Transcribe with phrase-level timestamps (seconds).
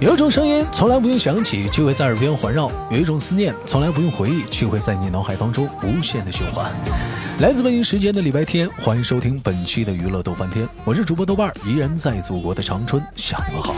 [0.00, 6.72] 有一种声音从来不用响起，却会在耳边环绕；有一种思念从来不用回忆，却会在你脑海当中无限的循环。
[7.40, 13.74] 来自北京时间的礼拜天，欢迎收听本期的娱乐逗翻天，我是主播豆瓣，依然在祖国的长春向你们好。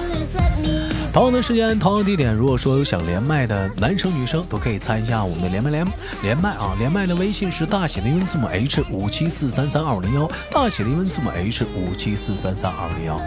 [1.13, 5.85] 同样的时间，同样的地点，如果说有想连麦的男生女生，都可以参加我们的连麦连
[6.23, 6.77] 连麦啊！
[6.79, 13.21] 连麦的微信是大写的英文字母 H 五七四三三二五零幺，大写的英文字母 H 五七四三三二五零幺。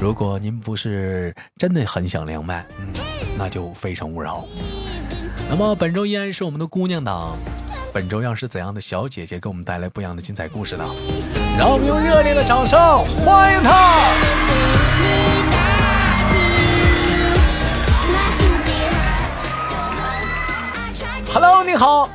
[0.00, 2.86] 如果您不是真的很想连麦，嗯，
[3.36, 4.42] 那就非诚勿扰。
[5.50, 7.36] 那么本周依然是我们的姑娘档，
[7.92, 10.86] 本周要是怎样的小姐姐给我们带来不一样的精彩故事呢？
[11.58, 12.80] 让我们用热烈的掌声
[13.26, 14.08] 欢迎她
[21.34, 22.08] ！Hello，你好。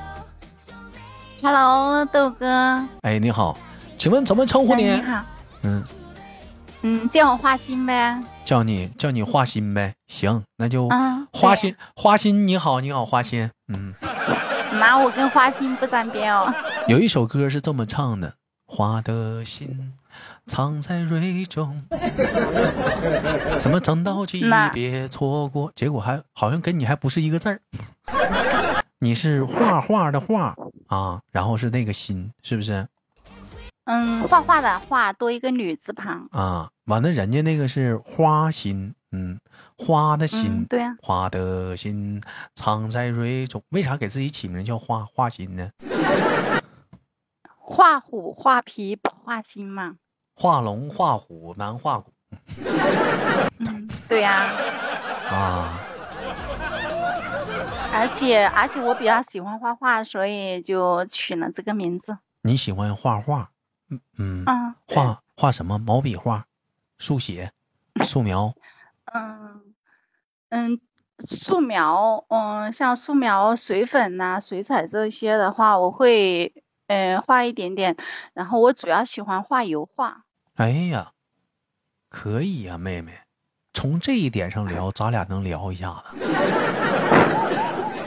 [1.40, 2.84] Hello，豆哥。
[3.04, 3.56] 哎，你好，
[4.00, 4.86] 请问怎么称呼你？
[4.86, 5.22] 你好。
[5.62, 5.84] 嗯
[6.88, 8.22] 嗯，叫我花心呗。
[8.46, 9.96] 叫你叫你花心呗。
[10.08, 10.88] 行，那就
[11.34, 12.48] 花心花心。
[12.48, 13.50] 你好，你好，花心。
[13.70, 13.96] 嗯。
[14.74, 16.54] 那我跟花心不沾边哦。
[16.88, 18.36] 有一首歌是这么唱的：
[18.68, 19.94] 花的心
[20.46, 21.82] 藏在蕊中，
[23.60, 27.62] 什么等到季别错过，结果还好像跟你还不是一个字儿。
[29.02, 30.56] 你是画画的画
[30.86, 32.88] 啊，然后是那个心，是不是？
[33.86, 36.70] 嗯，画画的画多一个女字旁啊。
[36.86, 39.40] 完了，人家那个是花心，嗯，
[39.78, 42.22] 花的心，对呀，花的心
[42.54, 43.62] 藏在蕊中。
[43.70, 45.70] 为啥给自己起名叫画画心呢？
[47.58, 49.96] 画虎画皮不画心嘛。
[50.36, 52.14] 画龙画虎难画骨。
[53.60, 54.50] 嗯，对呀。
[55.30, 55.82] 啊。
[57.98, 62.18] 而且而且我比较喜欢画画，所以就取了这个名字。
[62.42, 63.50] 你喜欢画画？
[63.90, 64.46] 嗯嗯。
[64.88, 65.78] 画画什么？
[65.78, 66.46] 毛笔画、
[66.98, 67.52] 速写、
[68.04, 68.54] 素描。
[69.06, 69.74] 嗯
[70.50, 70.80] 嗯，
[71.28, 76.54] 素描，嗯，像素描、水粉呐、水彩这些的话，我会
[76.88, 77.98] 嗯画一点点。
[78.34, 80.24] 然后我主要喜欢画油画。
[80.56, 81.12] 哎呀，
[82.10, 83.20] 可以呀，妹妹，
[83.74, 86.26] 从这一点上聊，咱俩能聊一下子。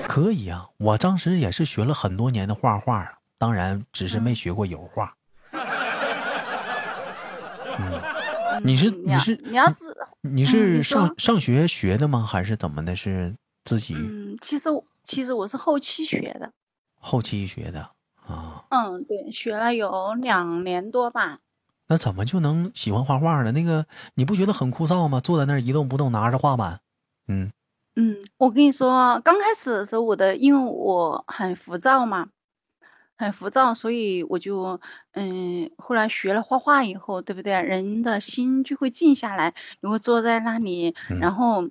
[0.08, 5.06] 可以啊，我当时也是学了很多年的画画，当然只是没学过油画。
[5.06, 5.14] 嗯，
[8.65, 12.27] 你是你是你要是你是上上学学的吗？
[12.28, 12.97] 还是怎么的？
[12.97, 13.34] 是
[13.65, 13.94] 自己？
[13.94, 14.69] 嗯，其实
[15.05, 16.53] 其实我是后期学的。
[17.00, 17.91] 后期学的
[18.27, 18.65] 啊？
[18.71, 21.39] 嗯，对，学了有两年多吧。
[21.87, 23.53] 那怎么就能喜欢画画了？
[23.53, 25.21] 那个你不觉得很枯燥吗？
[25.21, 26.81] 坐在那儿一动不动，拿着画板，
[27.28, 27.50] 嗯。
[27.97, 32.28] 嗯，我跟你说，刚开始的时候，我的因为我很浮躁嘛，
[33.18, 34.80] 很浮躁，所以我就
[35.12, 37.52] 嗯，后来学了画画以后，对不对？
[37.60, 41.68] 人的心就会静下来，你会坐在那里，然后。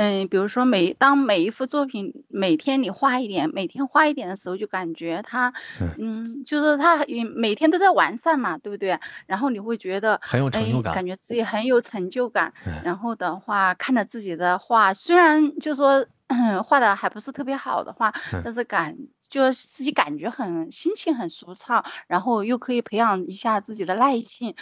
[0.00, 5.52] 嗯，比如说每当每一幅作品每天你画一点，每天画一点的时候，就感觉它，
[5.98, 9.00] 嗯，就是它每天都在完善嘛，对不对？
[9.26, 12.54] 然后你会觉得很有成就感，感觉自己很有成就感。
[12.84, 16.06] 然后的话，看着自己的画，虽然就说
[16.64, 18.96] 画的还不是特别好的话，但是感
[19.28, 24.54] 就自己感觉很心情很舒畅，然后又可以培养一下自己的耐性，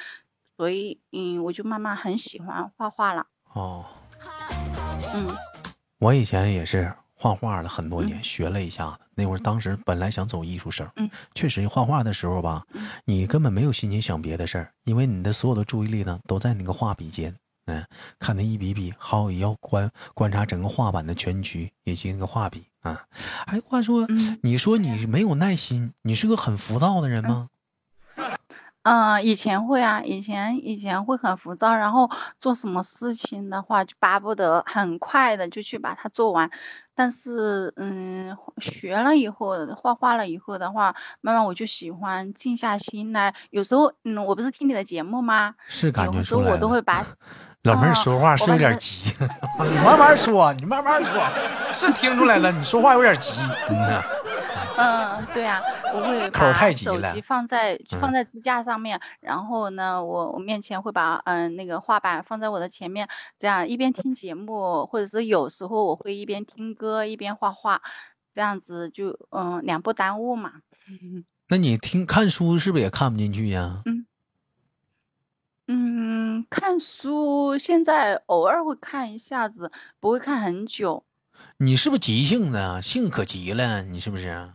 [0.57, 3.27] 所以嗯，我就慢慢很喜欢画画了。
[3.53, 3.85] 哦。
[5.15, 5.29] 嗯，
[5.99, 8.99] 我以前也是画画了很多年，学了一下子。
[9.15, 12.67] 那会儿当时本来想走艺术生，嗯，确实画画的时候吧，
[13.05, 17.35] 你根本没有心情想别的事儿，因为你的所有的注意力呢都在那个画笔尖，
[17.65, 17.87] 嗯，
[18.19, 23.05] 看那一笔笔，好也要观观察整个画板的全局以及那个画笔啊。
[23.47, 24.07] 哎，话说，
[24.43, 27.49] 你说你没有耐心，你是个很浮躁的人吗？
[28.83, 32.09] 嗯，以前会啊，以前以前会很浮躁，然后
[32.39, 36.53] 做什么事情的话，就巴不得很快的就去把它做完。
[36.95, 43.35] 但是，嗯，学了以后，画画了以后的话，慢慢我就喜欢静下心来。
[43.51, 45.57] 有时候，嗯，我不是听你的节目吗？
[45.67, 46.19] 是感觉出来。
[46.21, 47.05] 有时候我都会把
[47.67, 49.13] 老妹儿说话是有点急，
[49.59, 51.21] 你慢慢说，你慢慢说，
[51.75, 53.33] 是听出来了，你说话有点急，
[53.69, 54.03] 嗯呐。
[54.79, 55.61] 嗯，对啊，
[55.95, 63.09] 我会把手机放在放在支架上面，然后呢，我我面前会把嗯那个画板放在我的前面，
[63.39, 67.81] 这样一边听节目，或者是有时候我会一边听歌一边画画，
[68.35, 70.53] 这样子就嗯两不耽误嘛。
[71.49, 73.81] 那你听看书是不是也看不进去呀？
[73.87, 74.07] 嗯
[75.69, 81.05] 嗯，看书现在偶尔会看一下子，不会看很久。
[81.59, 82.81] 你是不是急性子啊？
[82.81, 84.51] 性可急了，你是不是？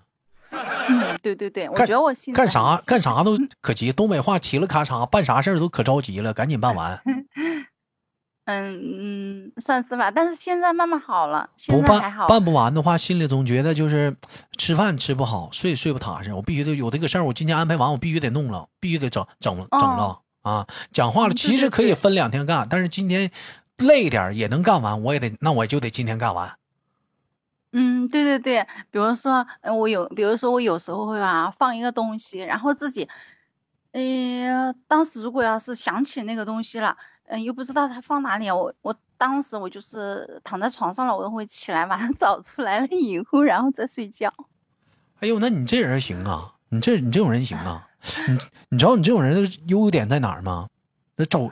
[0.89, 7.01] 嗯，对对对，我觉得我性干啥干啥都可急，东北话，齐了咔嚓，办啥事儿都可着急了，赶紧办完。
[8.45, 10.11] 嗯嗯，算是吧。
[10.11, 12.27] 但是现在慢慢好了，不现在还好。
[12.27, 14.15] 办办不完的话，心里总觉得就是
[14.57, 16.33] 吃饭吃不好，睡睡不踏实。
[16.33, 20.67] 我必须得有这个事儿，我今天安排完，我必须得弄了，必须得整整整了、啊！
[20.91, 23.31] 讲话了，其实可以分两天干，但是今天
[23.77, 26.57] 累点儿也能干完，我也得那我就得今天干完。
[27.73, 33.07] 嗯，对对对，比如说，呃我有，比如说我有时候会吧放一个东西，然后自己，
[33.93, 36.97] 呃，当时如果要是想起那个东西了，
[37.27, 44.33] 嗯、又不知道它放哪里，我我当时我就是躺在床上了，我都会起来把它 找出来了以后，然后再睡觉。
[45.21, 47.87] 哎呦，那你这人行啊，你这你这种人行啊，
[48.27, 48.39] 你
[48.69, 50.67] 你知道你这种人的优点在哪儿吗？
[51.17, 51.51] 那找，我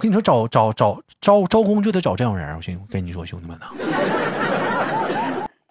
[0.00, 3.66] 跟你说，找找找招招工就得找这种人，我兄跟你说，兄弟们呐，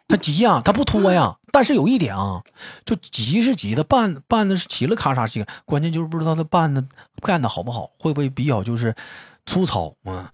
[0.08, 2.42] 他急呀、他不拖呀，但是有一点啊，
[2.86, 6.86] 就急是急的，办办的是齐了咔嚓急，关键就是不知道他办的
[7.22, 8.96] 干的好不好，会不会比较就是
[9.46, 10.32] 粗糙，啊，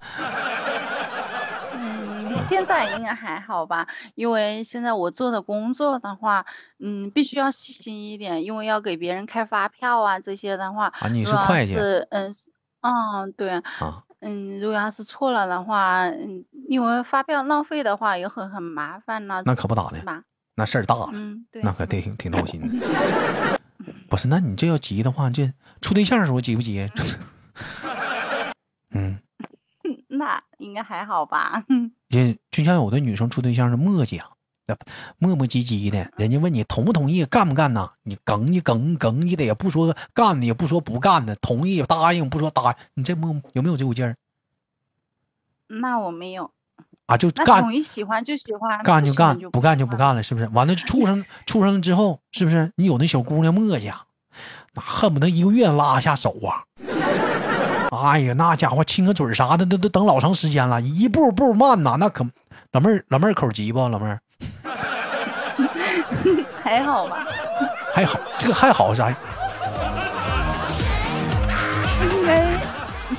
[2.50, 6.46] 现在应该还好吧，因为现在我做的工作的话，
[6.80, 12.52] 嗯，必须要细心一点，因为要给别人开发票啊，这些的话，啊，你是会计是嗯，是
[12.82, 20.24] 嗯，对，啊，嗯，如果要是错了的话，嗯，因为发票浪费的话也很很麻烦呢，那可不咋的？
[20.56, 21.10] 那事儿大了。
[21.14, 22.68] 嗯，对，那可得挺挺闹心的。
[24.10, 25.50] 不是，那你这要急的话，这
[25.82, 26.86] 处对象的时候急不急？
[28.92, 29.18] 嗯，
[30.10, 31.64] 那应该还好吧？
[32.10, 34.30] 这就像有的女生处对象是磨叽啊，
[35.18, 37.92] 磨磨唧唧的，人家问你同不同意，干不干呐？
[38.04, 44.16] 你哽叽哽哽叽的，也不说干的，也不说不干的，同意答应不说答应，你这磨有没有这股劲儿
[45.68, 46.52] 那我没有，
[47.06, 47.16] 啊？
[47.16, 49.86] 就那干同意喜欢就喜欢，干就干，不干就。
[49.86, 50.48] 不干了，是不是？
[50.50, 52.72] 完了处上 处上了之后，是不是？
[52.76, 54.06] 你有那小姑娘磨叽啊，
[54.74, 56.66] 那恨不得一个月拉下手啊！
[57.92, 62.26] 哎呀，那家伙亲个嘴儿啥的，都都等老长时间了，一步步慢呐，那可
[62.72, 63.80] 老妹儿老妹儿口急不？
[63.80, 64.20] 老妹儿
[66.64, 67.26] 还好吧？
[67.94, 69.10] 还好，这个还好啥？
[69.10, 69.16] 应
[72.26, 72.60] 该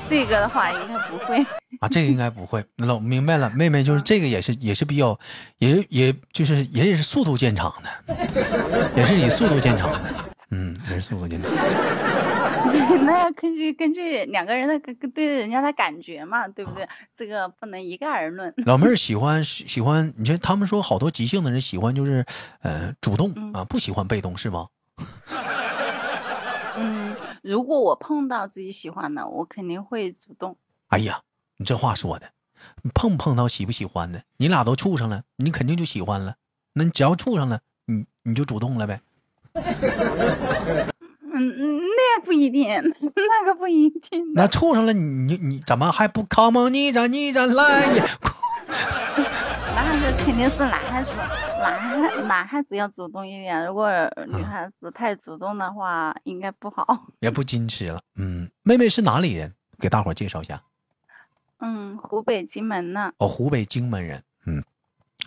[0.09, 1.45] 这个的话应该不会。
[1.79, 2.63] 啊，这个应该不会。
[2.77, 5.19] 老明白了，妹妹就是这个也是也是比较，
[5.57, 7.89] 也也就是也也是速度见长的，
[8.95, 10.13] 也是以速度见长的，
[10.51, 11.49] 嗯，还是速度见长。
[13.05, 16.87] 那要根据根据两个人的跟跟对人家的感觉嘛，对不对？
[17.15, 18.53] 这个不能一概而论。
[18.65, 22.25] 老妹儿喜欢喜喜欢，你看他们说好多急性的人喜欢就是，
[22.61, 24.67] 呃，主动嗯啊，不喜欢被动是吗？
[26.77, 30.57] 嗯，如果我碰到自己喜欢的，我肯定会主动。
[30.87, 31.21] 哎呀，
[31.57, 32.31] 你这话说的，
[32.93, 36.35] 碰不碰到喜不喜欢的，你俩都处上了，你肯定就喜欢了。
[36.73, 39.01] 那你只要处上了，你你就主动了呗。
[39.53, 40.89] 嗯
[41.33, 42.67] 嗯，那不一定，
[42.99, 44.33] 那个不一定。
[44.33, 47.87] 那处上了，你你你怎么还不 come on 你站你站来？
[47.93, 47.99] 你
[49.75, 51.11] 那个 肯定是男孩子，
[51.61, 53.65] 男孩男孩子要主动一点。
[53.65, 53.89] 如果
[54.27, 57.07] 女孩子太主动的话，应该不好。
[57.19, 57.99] 也不矜持了。
[58.15, 59.53] 嗯，妹妹是哪里人？
[59.79, 60.61] 给大伙儿介绍一下。
[61.59, 63.11] 嗯，湖北荆门呢。
[63.17, 64.21] 哦，湖北荆门人。
[64.45, 64.63] 嗯，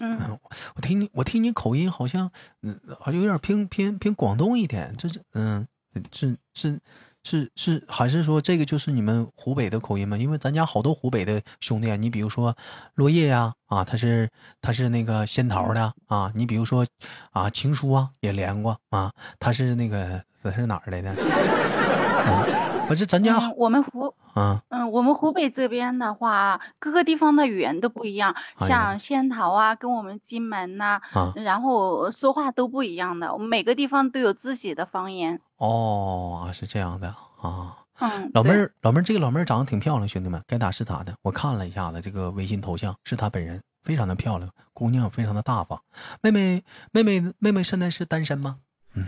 [0.00, 0.38] 嗯，
[0.76, 2.30] 我听你我听你口音好像，
[2.62, 4.94] 嗯，好像有点偏偏偏广东一点。
[4.96, 5.66] 这是嗯，
[6.12, 6.80] 是是
[7.22, 10.16] 是是，还是说这个就是你们湖北的口音吗？
[10.18, 12.54] 因为咱家好多湖北的兄弟啊，你比如说
[12.94, 14.28] 落叶呀、啊，他是
[14.60, 16.86] 他是那个仙桃的啊，你比如说
[17.30, 21.10] 啊情书啊也连过啊，他是那个他是哪儿来的？
[21.10, 22.44] 啊，
[22.88, 33.32] 我这咱家嗯我们湖啊嗯，我们湖北这边的话，各个地方的语言都不一样，哎像仙桃啊，跟我们荆门呐、啊然后说话都不一样的。
[33.32, 35.40] 我们每个地方都有自己的方言。
[35.56, 37.08] 哦，是这样的
[37.40, 37.78] 啊。
[38.00, 41.14] 嗯，老妹儿，老妹儿，这个老妹儿长得挺漂亮，兄弟们，该打是咋的。
[41.22, 45.80] 我看了一下子这个微信头像，是她本人，非常的漂亮，姑娘非常的大方。
[46.20, 48.58] 妹妹，妹妹，妹妹现在是单身吗？
[48.94, 49.06] 嗯，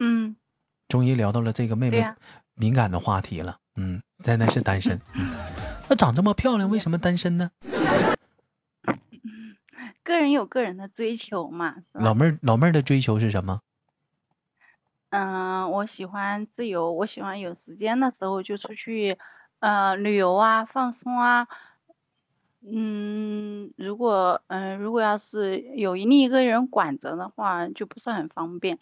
[0.00, 0.36] 嗯
[0.88, 2.04] 终于聊到了这个妹妹
[2.62, 3.58] 敏感的话题了。
[3.74, 5.00] 嗯，现在是单身。
[5.14, 5.34] 嗯，
[5.88, 7.50] 那长这么漂亮，为什么单身呢？
[10.04, 13.62] 个人有个人的追求嘛，老妹儿，老妹儿的追求是什么？
[15.10, 19.18] 嗯，我喜欢自由，我喜欢有时间的时候就出去，
[19.58, 21.48] 呃，旅游啊，放松啊。
[22.60, 28.78] 嗯，如果嗯、如果要是有另一个人管着的话，就不是很方便。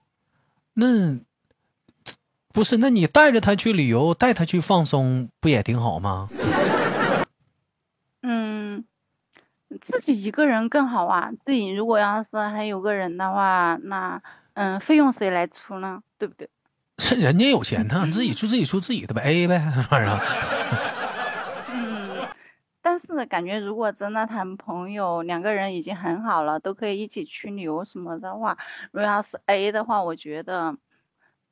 [0.74, 1.16] 那
[2.52, 2.78] 不是？
[2.78, 6.28] 那你带着他去旅游，带他去放松，不也挺好吗？
[8.22, 8.84] 嗯，
[9.80, 11.30] 自己一个人更好啊。
[11.44, 14.20] 自己如果要是还有个人的话，那
[14.54, 16.02] 嗯，费用谁来出呢？
[16.18, 16.48] 对不对？
[16.98, 20.20] 是人家有钱呢， 自己出自己出自己的呗，A 呗，是不是啊？
[21.72, 22.28] 嗯，
[22.82, 28.58] 但是感觉如果真的谈朋友，两个人已经很好了，都可以一起去旅游什么的话，
[28.90, 30.76] 如果要是 A 的话，我觉得，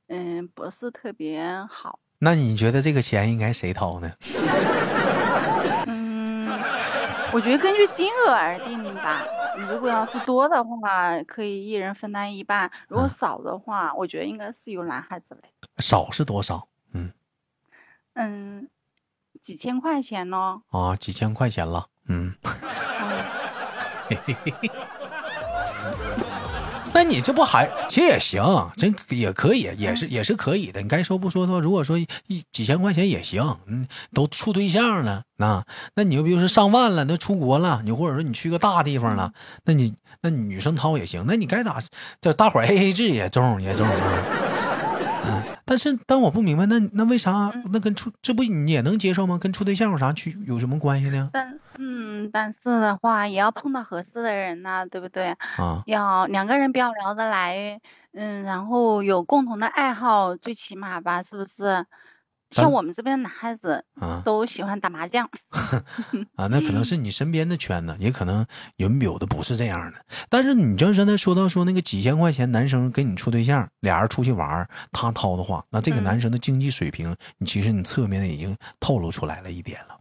[0.08, 2.00] 嗯，不是特别好。
[2.18, 4.10] 那你觉得这个钱应该谁掏呢？
[5.86, 6.48] 嗯，
[7.32, 9.24] 我觉得根据金额而定吧。
[9.68, 15.48] 如果要是多的话，可以一人分担一半；如果少的话，我觉得应该是由男孩子来。
[15.78, 16.66] 少是多少？
[16.92, 17.12] 嗯
[18.14, 18.68] 嗯，
[19.42, 20.62] 几千块钱呢？
[20.70, 21.88] 啊，几千块钱了。
[22.08, 22.34] 嗯。
[26.98, 28.42] 那你这不还其实也行，
[28.76, 30.82] 真也可以，也是也是可以的。
[30.82, 35.62] 你该说不说的话，如果说一几千块钱也行，嗯，都处对象了，那
[35.94, 39.32] 那你又比如说上万了，那出国了，你或者说你去个大地方了，
[39.64, 41.80] 那你那女生掏也行，那你该咋
[42.20, 45.44] 这大伙 A A 制也中也中啊。
[45.68, 49.36] 但是，但我不明白，那那为啥那跟处这不你也能接受吗？
[49.38, 51.28] 跟处对象有啥区有什么关系呢？
[51.30, 55.36] 但嗯，但是的话也要碰到合适的人呐，对不对？
[55.56, 57.78] 啊，要两个人比较聊得来，
[58.12, 61.84] 嗯，然后有共同的爱好，最起码吧，是不是？
[62.50, 65.28] 像我们这边男孩子啊，都喜欢打麻将
[66.36, 69.98] 啊，那可能是你身边的圈子，也可能有有的不是这样的。
[70.30, 79.98] 但是你就刚才说到说那个几千块钱，男生跟你处对象，俩人出去玩，他掏的话，那这个男生的经济水平，你其实你侧面的已经透露出来了一点了。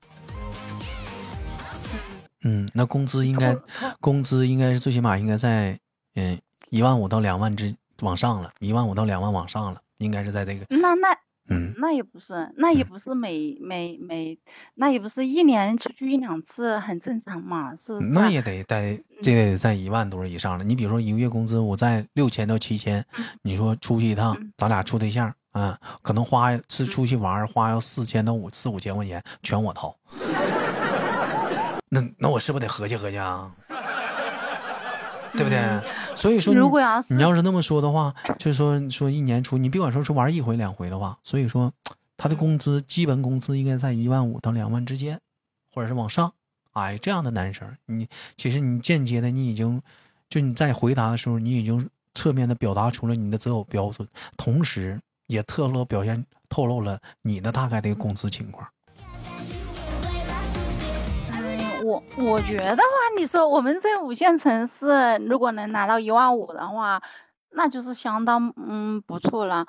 [2.44, 3.54] 嗯，那工资应该，
[4.00, 5.78] 工资应该是最起码应该在
[6.16, 6.40] 嗯
[6.70, 10.66] 一万五到两万之往上了，一万五到两万往上了，应该是在这个。
[10.70, 11.10] 那那。
[11.50, 14.38] 嗯，那也不是，那也不是每每每，
[14.76, 18.10] 那也不是一年出去一两次很正常嘛，是不是？
[18.10, 20.64] 那也得在这得在一万多以上了。
[20.64, 23.06] 你比如说一个月工资我在六千到七千，
[23.44, 29.96] 你说出去一趟，咱俩处对象啊，可能花是出去玩花要四千到五四五千块钱，全我掏。
[31.90, 33.50] 那那我是不是得合计合计啊？
[35.34, 35.82] 对不对？
[36.16, 41.72] 所以说，如果要是你要是那么说的话，就是说说一年出，你别管说是玩一回两回的话，所以说
[42.16, 45.20] 他的工资基本工资应该在一万五到两万之间，
[45.74, 46.34] 或者是往上。
[46.74, 49.82] 哎，这样的男生，你其实你间接的你已经，
[50.30, 54.08] 就你在回答的时候，你已经侧面的表达出了你的择偶标准，
[54.38, 58.68] 同时也透露表现透露了你的大概的一个工资情况。
[62.18, 62.84] 我觉得话，
[63.18, 67.02] 你说我们这五线城市，如果能拿到一万五的话，
[67.52, 69.66] 那就是相当嗯不错了。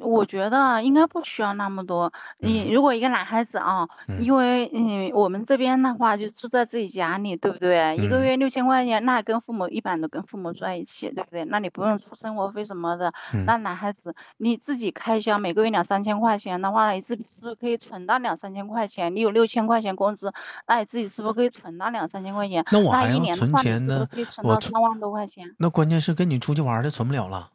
[0.00, 2.12] 我觉得应该不需要那么多。
[2.38, 3.88] 你如果一个男孩子啊，
[4.20, 7.96] 因为嗯，我们这边的话就住在自己家里，对不对？
[7.96, 11.44] 一个月六千块钱，那跟父母一般都跟父母住在一起，对不对？
[11.44, 13.12] 那你不用出生活费什么的。
[13.46, 19.14] 那男孩子你自己开销每个月两三千块钱的话，你自己是不是可以存到两三千块钱？
[19.14, 20.32] 你有六千块钱工资，
[20.66, 22.64] 那你自己是不是可以存到两三千块钱？
[22.72, 24.08] 那我还要存钱呢，
[24.42, 25.54] 我三万多块钱。
[25.58, 27.50] 那关键是跟你出去玩的存不了了。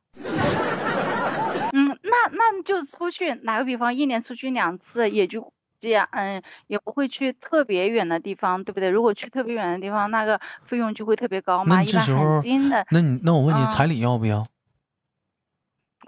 [2.67, 8.89] 那就出去，打个比方，一年出去两次，也就这样，嗯，也不会去特别远的地方，对不对？
[8.89, 11.83] 如果去特别远的地方，那个费用就会特别高嘛。
[11.83, 14.43] 一般很近的，那你那我问你，彩礼要不要？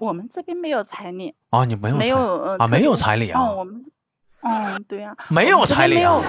[0.00, 3.40] 我们这边没有彩礼啊，你没有没有啊，没有彩礼啊。
[3.40, 3.84] 嗯，我们，
[4.42, 6.20] 嗯，对呀，没有彩礼啊。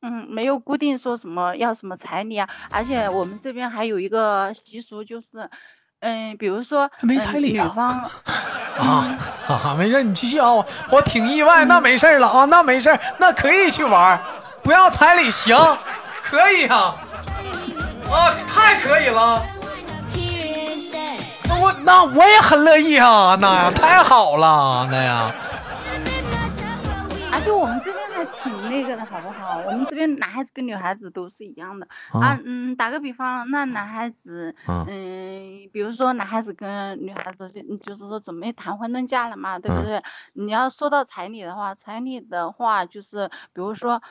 [0.00, 5.48] 嗯，没有固定说什么要什么彩礼啊，而且我们这边还有一个习俗就是。
[6.02, 7.88] 嗯，比如说没彩礼啊，女方
[8.76, 9.16] 啊
[9.46, 14.20] 啊， 没事，你继续啊，我我挺意外，那没事了啊，那没事，那可以去玩，
[14.64, 15.56] 不要彩礼行，
[16.20, 16.96] 可以啊，
[18.10, 19.40] 啊，太可以了，
[21.44, 25.32] 那我那我也很乐意啊，那呀，太好了，那呀，
[27.32, 28.01] 而且我们这边。
[28.72, 29.58] 挺那个的好不好？
[29.66, 32.38] 我们这边男孩子跟女孩子都是一样的啊。
[32.44, 40.02] 嗯，打个比方，那男孩子，嗯，比如说男孩子跟女孩子就就是说准备谈婚论嫁了嘛，对不对？
[40.32, 44.02] 你要说到彩礼的话，彩礼的话就是比如说。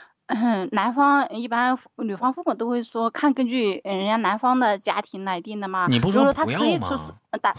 [0.72, 5.88] 男方一般女方父母都会说看根据人家男方的家庭来定的嘛。
[5.88, 6.98] 你不说他可以出
[7.42, 7.54] 打，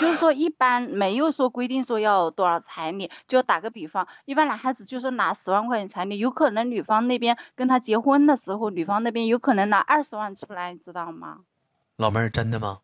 [0.00, 11.38] 就是说一般没有说规定说要多少彩礼，就打个比方，一般男孩子就是拿十万块钱彩礼，有可能女方那边跟他结婚的时候，女方那边有可能拿二十万出来，你知道吗？
[11.96, 12.78] 老妹儿，真的吗？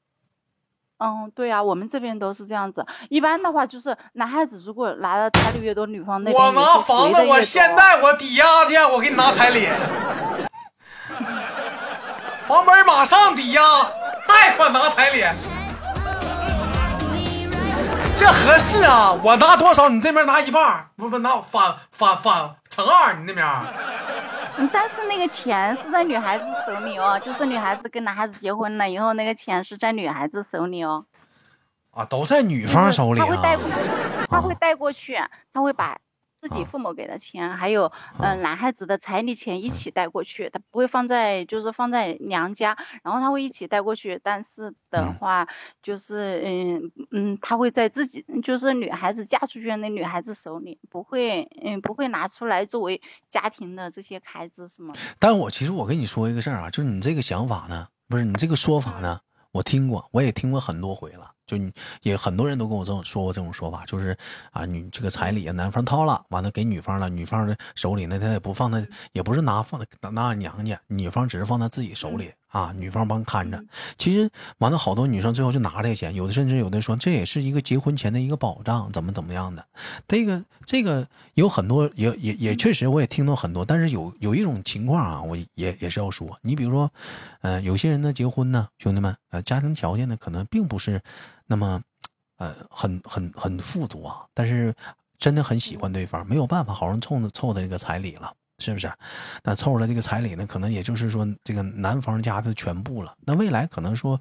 [0.98, 2.86] 嗯，对呀，我们这边都是这样子。
[3.10, 9.68] 一般的话，就是男孩子如果拿的彩礼越多，女方那边我拿房子，我现在我抵押去，我给你拿彩礼。
[12.46, 13.62] 房本马上抵押，
[14.26, 15.24] 贷款拿彩礼，
[18.16, 19.12] 这合适啊？
[19.22, 23.46] 我拿多少，你这边拿一半，不不拿反反反乘二，你那边。
[24.56, 31.06] 嗯，但是那个钱是在女孩子手里哦，就是女孩子跟男孩子结婚了以后，那个钱是在女孩子手里哦。
[31.90, 33.26] 啊，都在女方手里啊。
[33.26, 33.64] 他会带过，
[34.28, 35.18] 他会带过去，
[35.52, 35.96] 他会把。
[36.44, 44.20] 自己父母给的钱，还有嗯男孩子的彩礼钱一起带过去，他不会放在就是放在娘家，然后他会一起带过去。
[44.22, 45.48] 但是的话，
[45.82, 54.94] 就是嗯嗯，他会在自己就是女孩子嫁出去的那女孩子手里，不会嗯不会拿出来作为家庭的这些开支，是吗？
[55.18, 59.18] 但我其实我跟你说一个事儿啊，就是你这个想法呢，不是你这个说法呢，
[59.52, 61.30] 我听过，我也听过很多回了。
[61.46, 61.72] 就你
[62.02, 64.16] 也很多人都跟我这种说过这种说法，就是
[64.52, 73.62] 啊，女这个彩礼啊，男方掏了，完了给女方了，女方的手里呢，他也不放在，也不是拿放在拿娘家，女方只是放在自己手里啊，女方帮看着。
[73.98, 79.66] 其实完了，好多女生最后就拿这个钱，有的甚至有的说这也是一个结婚前的一个保障，怎么怎么样的。
[80.08, 86.90] 这个这个有很多，也也也确实我也听到很多，但是有有一种情况啊，我也也是要说，你比如说，
[87.42, 91.02] 呃，有些人呢结婚呢，兄弟们，呃，家庭条件呢可能并不是。
[91.46, 91.82] 那么，
[92.38, 94.74] 呃，很很很富足啊，但是
[95.18, 98.90] 真的很喜欢对方，没有办法，好容易凑的凑的这个彩礼了，是不是？
[99.42, 103.14] 那凑出来这个彩礼呢，可能也就是说这个男方家的全部了。
[103.26, 104.20] 那未来可能说，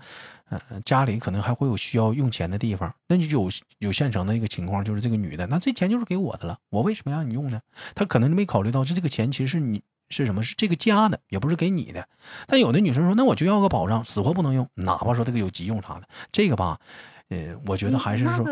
[0.49, 3.49] 呃，家里可能还会有需要用钱的地方，那就有
[3.79, 7.59] 有现成的一个情况，就是这个女的，那这钱就是给我的了，我为什么让你用呢？
[7.95, 10.43] 他可能没考虑到，这这个钱其实是你是什么？
[10.43, 12.07] 是这个家的，也不是给你的。
[12.47, 16.79] 但有的女生说，那我就要个保障，死活不能用，哪怕说这个有急用啥的，这个吧。
[17.29, 18.45] 呃，我觉得还是说，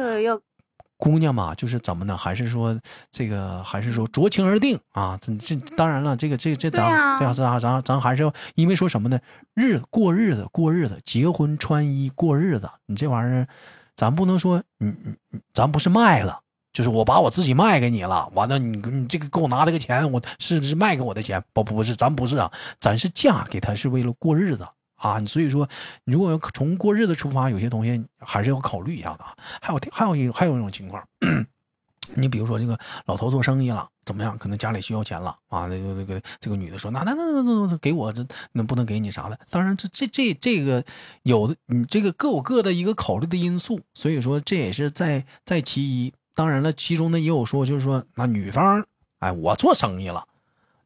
[0.97, 2.15] 姑娘嘛，就是怎么呢？
[2.15, 2.79] 还是说
[3.11, 5.17] 这个，还是说酌情而定啊？
[5.19, 9.19] 这这当然了，这个这这咱这咱咱咱还是要，因为说什么呢？
[9.55, 13.47] 日过日子过日子，结婚穿衣过日子，你这玩意儿，
[13.95, 16.39] 咱不能说，嗯嗯，咱不是卖了，
[16.71, 24.67] 就是我把我自己卖给你了，完了你你这个给我拿这个钱，我是是卖给我的钱，不不不是，咱不是啊，咱是嫁给他是为了过日子。
[25.01, 25.67] 啊，所以说，
[26.05, 29.35] 如果要从过日子出发，有些东西还是要考虑一下的啊。
[29.61, 31.03] 还有，还有一还有一种情况，
[32.13, 34.37] 你比如说这个老头做生意了，怎么样？
[34.37, 35.65] 可能家里需要钱了啊。
[35.65, 39.39] 那个那个这个女的说，那那那那那给我这那不能给你啥的。
[39.49, 40.83] 当然，这这这这个
[41.23, 43.81] 有的，你这个各有各的一个考虑的因素。
[43.95, 46.13] 所以说，这也是在在其一。
[46.33, 48.85] 当然了，其中呢也有说，就是说那女方，
[49.19, 50.25] 哎，我做生意了，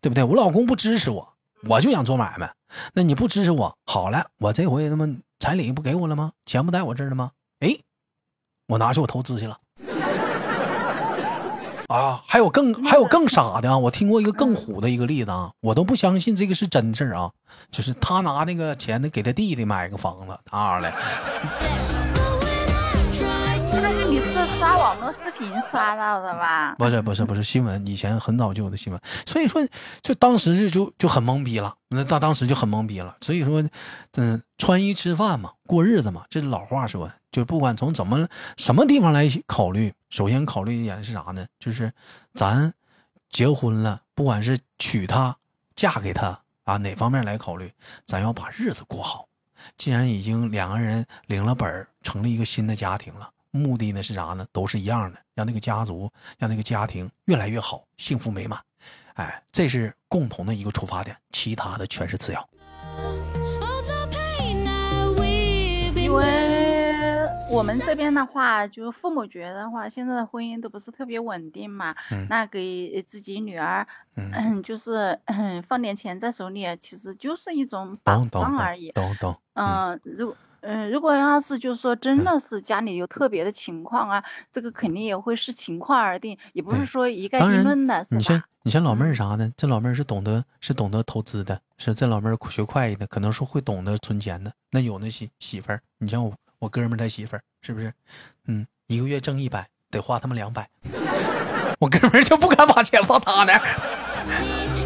[0.01, 0.23] 对不对？
[0.23, 1.34] 我老公不支持我，
[1.67, 2.54] 我就想做买卖。
[2.94, 5.08] 那你不支持我，好了，我这回他妈
[5.40, 6.32] 彩礼不给我了吗？
[6.46, 7.32] 钱不在我这儿了吗？
[7.60, 7.78] 哎，
[8.68, 9.58] 我拿去我投资去了。
[11.88, 13.78] 啊，还有更还有更傻的啊！
[13.78, 17.32] 我听过一个更虎的一个例子啊，我都不相信这个是真事儿啊，
[17.70, 20.92] 就是他拿那个钱呢给他弟弟买个房子，他嘞。
[24.60, 26.76] 刷网络视频刷到的吧？
[26.78, 29.02] 不是不是不是新闻，以前很早就有的新闻。
[29.26, 29.62] 所以说，
[30.02, 31.76] 就当时就就就很懵逼了。
[31.90, 33.16] 那到当时就很懵逼了。
[33.22, 33.64] 所以说，
[34.14, 37.12] 嗯，穿衣吃饭嘛，过日子嘛，这老话说。
[37.32, 41.46] 就不管从怎么什么地方来考虑，首先考虑一点是啥呢？
[41.60, 41.92] 就是
[42.34, 42.74] 咱
[43.30, 45.36] 结婚了，不管是娶她、
[45.76, 47.74] 嫁给他啊，哪方面来考虑，
[48.06, 49.28] 咱要把日子过好。
[49.78, 53.30] 既然已经两个人领了本儿，成立一个新的家庭了。
[53.56, 54.46] 目的呢是啥呢？
[54.52, 58.60] 都是一样的，让那个家族，让那个家庭越来越好，幸福美满。
[59.13, 62.50] 哎，这是共同的一个出发点，其他的全是次要。
[65.96, 71.96] 因为我们这边的话，就父母觉得话，现在的婚姻都不是特别稳定嘛，
[72.30, 75.20] 那给自己女儿，嗯， 就是
[75.68, 78.91] 放点钱在手里，其实就是一种保障而已。
[78.91, 79.36] 懂懂。
[79.54, 80.36] 嗯，如。
[80.65, 88.17] 嗯，如果要是就是说真的是家里有特别的情况啊，这个肯定也会视情况而定，也不是说一概而论的，是吧？
[88.17, 94.51] 你像你像老妹儿啥的，这老妹儿是懂得是懂得投资的，是这老妹儿学会计的，可能是会懂得存钱的。
[94.71, 97.93] 那有那媳媳妇儿，你像我我哥们儿他媳妇儿，是不是？
[98.47, 100.67] 嗯，一个月挣一百，得花他们两百，
[101.80, 103.62] 我哥们儿就不敢把钱放他那儿。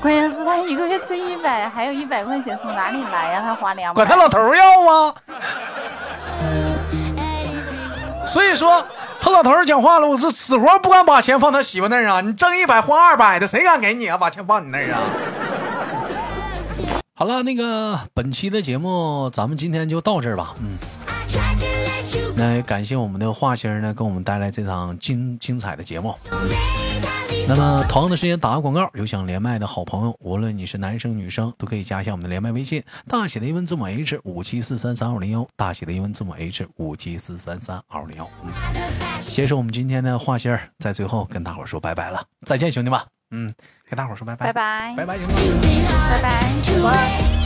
[0.00, 3.40] 关键是他一个月挣一百，还有一百块钱从哪里来呀？
[3.40, 5.14] 他花两百，管他老头要啊！
[8.26, 8.84] 所以说，
[9.20, 12.20] 他老头讲话了，我是死活不敢把钱放他媳妇那儿啊！
[12.20, 14.16] 你挣一百花二百的，谁敢给你啊？
[14.16, 14.98] 把钱放你那儿啊？
[17.14, 20.54] 好了，那个本期的节目咱们今天就到这儿吧。
[20.60, 20.78] 嗯，
[22.36, 26.16] 那感谢我们的华星呢，给我们带来这场精精彩的节目。
[27.48, 38.28] 那么同样的时间打个广告，有想连麦的好朋友，无论你是男生女生，都可以加一下我们的连麦微信，大写的英文字母 H 五七四三三二零幺，大写的英文字母 H 五七四三三二零幺。
[39.20, 42.98] 携手我们今天的画心儿，在最后跟大伙说拜拜了，再见，兄弟们。
[43.32, 43.52] 嗯，
[43.88, 47.41] 跟大伙儿说拜拜，拜拜，拜拜，拜拜，晚安。